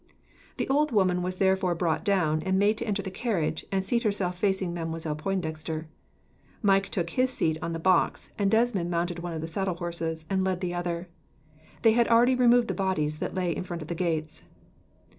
[0.57, 4.01] The old woman was therefore brought down, and made to enter the carriage, and seat
[4.01, 5.85] herself facing Mademoiselle Pointdexter.
[6.63, 10.25] Mike took his seat on the box, and Desmond mounted one of the saddle horses,
[10.27, 11.07] and led the other.
[11.83, 14.43] They had already removed the bodies that lay in front of the gates.